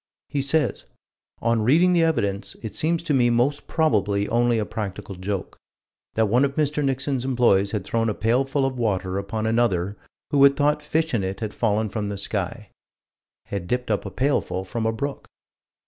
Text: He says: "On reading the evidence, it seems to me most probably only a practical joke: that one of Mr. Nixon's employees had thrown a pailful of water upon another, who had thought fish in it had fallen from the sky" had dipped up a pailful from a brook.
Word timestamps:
He 0.29 0.41
says: 0.41 0.87
"On 1.43 1.61
reading 1.61 1.93
the 1.93 2.01
evidence, 2.03 2.55
it 2.63 2.73
seems 2.73 3.03
to 3.03 3.13
me 3.13 3.29
most 3.29 3.67
probably 3.67 4.27
only 4.27 4.57
a 4.57 4.65
practical 4.65 5.13
joke: 5.13 5.59
that 6.15 6.25
one 6.25 6.43
of 6.43 6.55
Mr. 6.55 6.83
Nixon's 6.83 7.23
employees 7.23 7.69
had 7.69 7.83
thrown 7.83 8.09
a 8.09 8.15
pailful 8.15 8.65
of 8.65 8.79
water 8.79 9.19
upon 9.19 9.45
another, 9.45 9.95
who 10.31 10.41
had 10.43 10.55
thought 10.55 10.81
fish 10.81 11.13
in 11.13 11.23
it 11.23 11.39
had 11.39 11.53
fallen 11.53 11.87
from 11.87 12.09
the 12.09 12.17
sky" 12.17 12.71
had 13.45 13.67
dipped 13.67 13.91
up 13.91 14.03
a 14.03 14.09
pailful 14.09 14.63
from 14.65 14.87
a 14.87 14.91
brook. 14.91 15.27